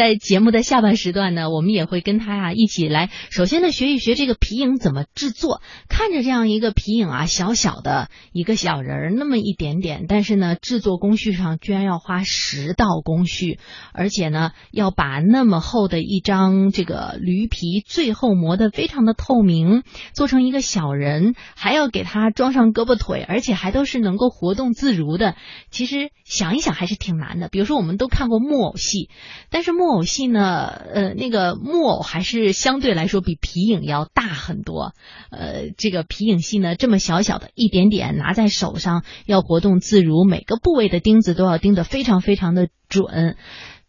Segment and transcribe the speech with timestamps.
[0.00, 5.60] 在节目的下半时段呢，我们也会跟他啊一起来，首先呢学一学这个皮影怎么制作。
[5.90, 13.58] 看着这样一个皮影啊，小小的一个小人儿那么一点点，但是呢制作工序上居然要花十道工序，
[13.92, 19.82] 而且呢要把那么厚的一张这个驴皮最后磨得非常的透明，
[20.14, 25.36] 做成一个小人，还要给他装上胳膊腿，而且还都是能够活动自如的。
[25.70, 27.50] 其实想一想还是挺难的。
[27.50, 29.10] 比如说我们都看过木偶戏，
[29.50, 34.94] 但是木木偶戏呢，呃，那个木偶还是相对来说比皮影要大很多。
[35.32, 43.36] 呃，这个皮影戏呢，这么小小的一点点拿在手上，要活动自如，每个部位的钉子都要钉得非常非常的准。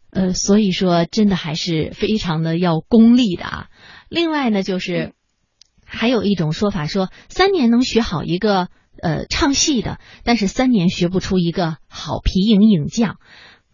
[0.10, 3.68] 呃，所以说真的还是非常的要功力的啊。
[4.10, 5.14] 另外呢，就是
[5.86, 8.70] 还有一种说法说，三年能学好一个。
[9.02, 13.18] 呃，唱戏的，但是三年学不出一个好皮影影匠，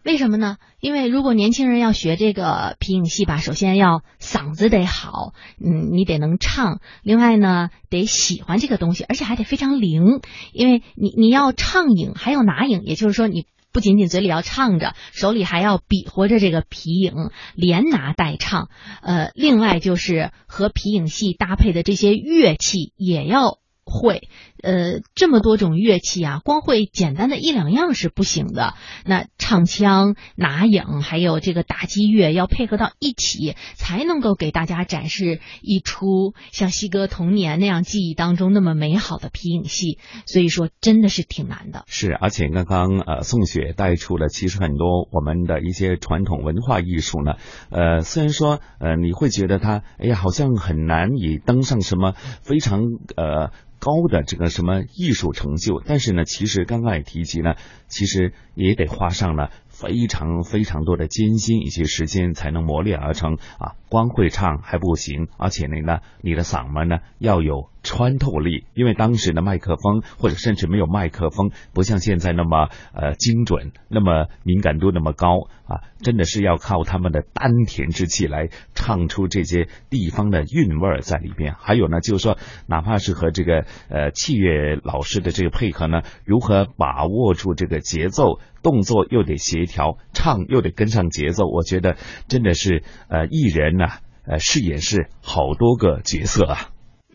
[0.08, 0.56] 为什么呢？
[0.80, 10.22] 因为如果年轻人要学这个皮影戏吧，首先要嗓子得好，嗯，你得能唱，另外呢，得喜欢这个东西，而且还得非常灵，
[10.54, 17.12] 因为你你要唱影，还要拿影，也就是说，你不仅仅嘴里要唱着，手里还要比划着这个皮影，
[17.54, 18.70] 连拿带唱。
[19.02, 23.58] 呃，另外就是和皮影戏搭配的这些乐器也要。
[23.88, 24.28] 会，
[24.62, 28.74] 呃，这么多种乐器啊，光会简单的一两样是不行的。
[29.04, 39.98] 那唱腔、拿影，还有这个打击乐，要配合到一起，才能够给大家展示一出像西哥童年那样记忆当中那么美好的皮影戏。
[40.26, 41.84] 所以说，真的是挺难的。
[41.86, 47.34] 是，而且刚刚呃，宋雪带出了，其实很多我们的一些传统文化艺术呢，
[47.70, 52.82] 呃，虽然说呃，你会觉得他，哎呀，好像很难以登上什么非常
[53.16, 53.50] 呃。
[53.78, 59.50] 高的这个什么艺术成就，但是呢，其实刚刚也提及了，其实也得花上了。
[59.80, 63.76] 非常非常多的艰辛以及时间才能磨练而成啊！
[63.88, 75.80] 光会唱还不行，而且呢，你的嗓门呢要有穿透力，因为当时的麦克风或者甚至没有麦克风，不像现在那么呃精准，那么敏感度那么高啊！
[76.00, 81.54] 真的是要靠他们的丹田之气来唱出这些地方的韵味在里边。
[81.58, 88.40] 还有呢，就是说，哪怕是和这个呃器乐老师的这个配合呢，如何把握住这个节奏。
[88.60, 91.96] 动作又得协调，唱又得跟上节奏，我觉得
[92.26, 96.70] 真的是呃艺人呐，呃饰演是好多个角色啊。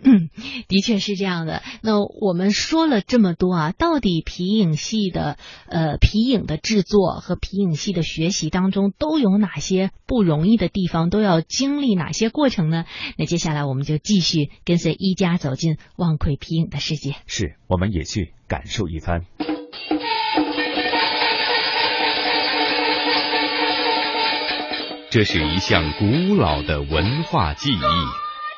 [0.06, 0.28] 嗯，
[0.68, 1.64] 的确是这样的。
[1.82, 5.38] 那我们说了这么多啊，到底皮影戏的
[5.70, 12.84] 呃皮影的制作和皮影戏的学习当中都有哪些不容易的地方，都要经历哪些过程呢？
[13.18, 19.22] 那接下来我们就继续跟随一家走进望奎皮影的世界，是我们也去感受一番。
[25.14, 27.80] 这是一项古老的文化技艺。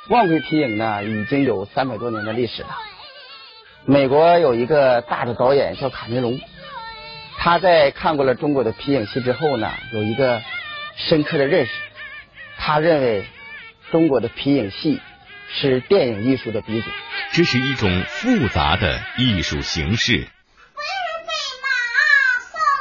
[0.08, 2.70] 望奎皮影呢，已经有三百多年的历史了。
[3.84, 6.40] 美国有一个大的导演叫卡梅隆，
[7.38, 10.42] 他在看过了中国的皮影戏之后呢，有一个
[10.96, 11.72] 深刻的认识。
[12.58, 13.26] 他认为
[13.92, 15.02] 中国的皮影戏
[15.60, 16.88] 是电影艺术的鼻祖。
[17.34, 20.26] 这是一种复杂的艺术形式。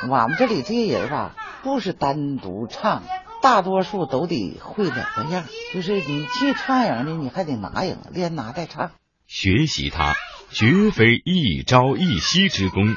[0.08, 3.02] 我们这里这些人吧，不是单独唱。
[3.44, 5.44] 大多数都得会两个样，
[5.74, 8.92] 就是你去唱影的，你还得拿影，连拿带唱。
[9.26, 10.14] 学习它，
[10.50, 12.96] 绝非一朝一夕之功。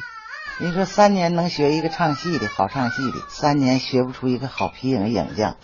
[0.61, 5.57] 你说三年能学一个唱戏的好唱戏的，三年学不出一个好皮影影匠。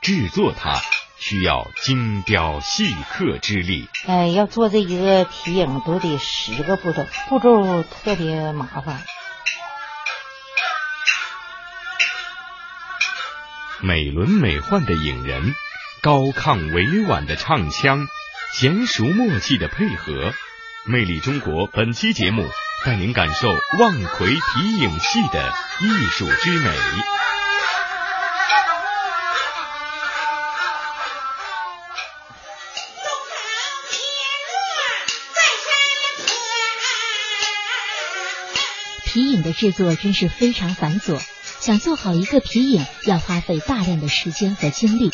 [0.00, 0.80] 制作它
[1.18, 3.88] 需要精雕细刻之力。
[4.06, 9.02] 哎，要做这一个皮影都得十个步骤，步骤特别麻烦。
[13.80, 15.54] 美轮美奂的影人，
[16.02, 18.08] 高亢委婉的唱腔，
[18.58, 20.32] 娴熟默契的配合，
[20.84, 22.44] 魅力中国本期节目
[22.84, 26.70] 带您感受望奎皮影戏的艺术之美。
[39.04, 41.20] 皮影的制作真是非常繁琐。
[41.68, 45.10] 想做好一个皮影，要花费大量的时间和精力；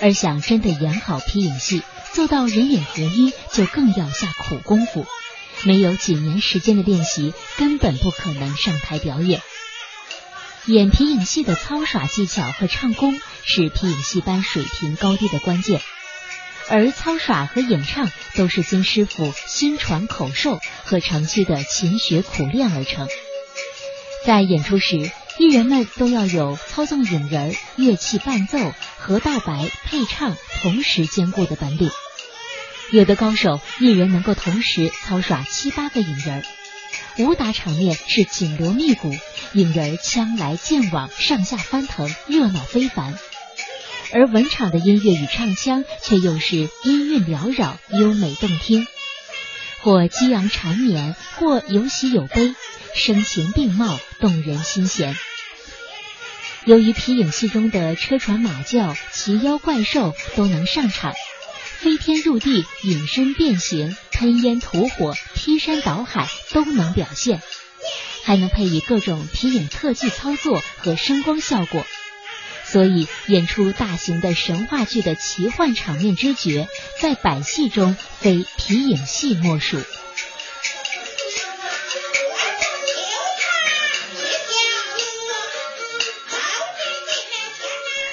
[0.00, 5.06] 而想真的演好皮影戏，做到人影合一，就更要下苦功夫。
[5.62, 9.40] 没有几年时间的练习，根本不可能上台表演。
[10.66, 13.14] 演皮影戏的操耍技巧和唱功，
[13.44, 15.80] 是皮影戏班水平高低的关键。
[16.68, 23.08] 而操耍和演唱，都是经师傅心传口授和长期的勤学苦练而成。
[24.26, 28.58] 在演出时，艺人们都要有操纵影人、乐器伴奏
[28.98, 31.90] 和道白配唱同时兼顾的本领。
[32.92, 36.44] 有的高手一人能够同时操耍七八个影人，
[37.18, 39.12] 武打场面是紧锣密鼓，
[39.54, 43.14] 影人枪来剑往，上下翻腾，热闹非凡。
[44.12, 48.86] 而文场的音乐与唱腔却又是音韵缭绕，优美动听，
[49.84, 52.54] 或激昂缠绵，或有喜有悲，
[52.94, 55.14] 声情并茂，动人心弦。
[56.64, 61.12] 由于皮影戏中的车船马轿、奇妖怪兽都能上场。
[61.76, 67.42] 飞天入地、隐身变形、喷烟吐火、劈山倒海都能表现，
[68.24, 71.84] 还能配以各种皮影特技操作和声光效果，
[72.74, 76.66] 所以演出大型的神话剧的奇幻场面之绝，
[77.00, 79.80] 在百戏中非皮影戏莫属。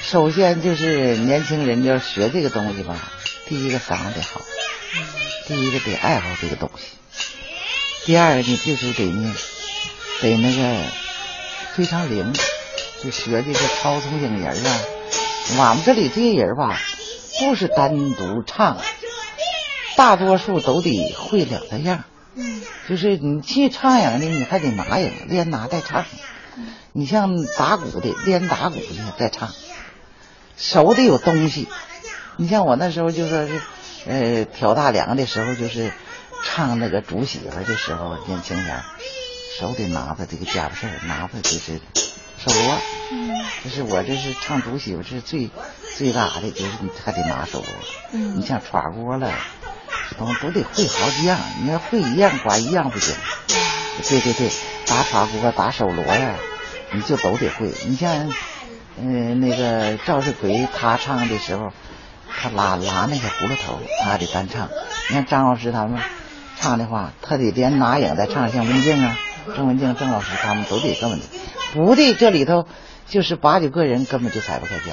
[0.04, 3.12] 首先就是年轻人要学这个东西吧。
[3.48, 4.44] 第一个嗓子得好，
[5.48, 6.84] 第一个得爱好这个东西，
[8.06, 9.36] 第二个呢就是得呢
[10.22, 10.84] 得那个
[11.74, 12.32] 非常灵，
[13.04, 14.80] 就学这个操纵影人啊。
[15.58, 16.80] 我们这里这些人吧，
[17.40, 18.78] 不是单独唱，
[19.96, 22.04] 大多数都得会两三样。
[22.88, 26.06] 就是你去唱影的，你还得拿影，连拿带唱。
[26.94, 29.50] 你像打鼓的，连打鼓的带唱，
[30.58, 31.68] 手得有东西。
[32.38, 33.62] 你像我那时候就说是，
[34.08, 35.92] 呃，挑大梁的时候，就是
[36.44, 38.82] 唱那个主媳妇的时候，年轻人
[39.60, 41.80] 手得拿着这个家伙事儿，拿着就是
[42.38, 42.78] 手锣。
[43.12, 43.30] 嗯。
[43.64, 45.50] 就是我这是唱主媳妇，这是最
[45.98, 47.68] 最大的，就是你还得拿手锣。
[48.14, 48.40] 嗯。
[48.40, 49.32] 你像耍锅了，
[50.18, 53.14] 都都得会好几样，你要会一样，管一样不行。
[54.08, 54.50] 对对对，
[54.88, 56.36] 打耍锅、打手锣呀，
[56.92, 57.72] 你就都得会。
[57.88, 58.34] 你像，
[58.98, 61.72] 嗯，那个赵世奎他唱的时候。
[62.44, 64.70] 他拉拉那个葫芦头，他得单唱。
[65.10, 66.02] 你看张老师他们
[66.58, 69.20] 唱的话，他得连拿影带唱，像文静啊、
[69.56, 71.22] 郑文静、郑老师他们都得这么的。
[71.74, 72.68] 不的，这里头
[73.08, 74.92] 就是八九个人根本就踩不开脚。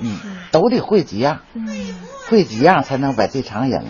[0.00, 0.18] 嗯，
[0.52, 1.40] 都得会几样。
[1.54, 1.66] 嗯，
[2.28, 3.82] 会几样才能把这场影，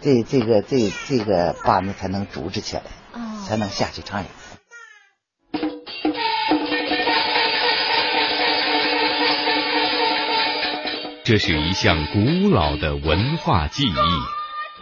[0.00, 2.82] 这这个这这个班子才能组织起来，
[3.46, 4.26] 才能下去唱影。
[11.24, 13.94] 这是一项古老的文化技艺。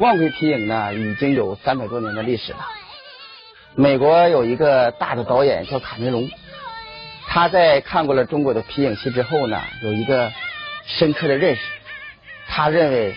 [0.01, 2.59] 望奎皮影呢，已经有三百多年的历史了。
[3.75, 6.31] 美国有一个大的导演叫卡梅隆，
[7.27, 10.31] 他在看过了中国的皮影戏之后呢，有一个
[10.87, 11.63] 深刻的认识。
[12.49, 13.17] 他认为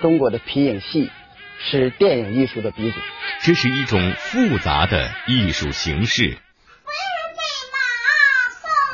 [0.00, 1.10] 中国的皮影戏
[1.58, 2.98] 是电影艺术的鼻祖。
[3.42, 6.38] 这是一种复杂的艺术形式。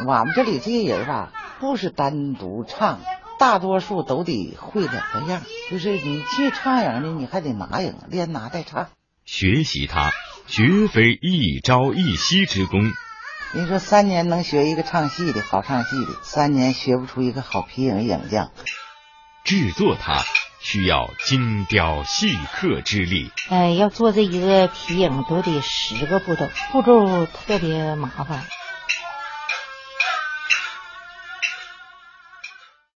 [0.04, 3.00] 我们这里这些人吧，不是单独唱。
[3.38, 5.40] 大多数都得会两个样，
[5.70, 8.88] 就是你去唱影呢，你还得拿影，连拿带唱。
[9.24, 10.10] 学习它，
[10.48, 12.80] 绝非一朝一夕之功。
[13.54, 18.50] 你说三年能学一个唱戏的好唱戏的，三年学不出一个好皮影影匠。
[19.44, 20.22] 制作它
[20.60, 23.30] 需要精雕细刻之力。
[23.50, 28.42] 哎，要做这一个皮影都得十个步骤，步骤特别麻烦。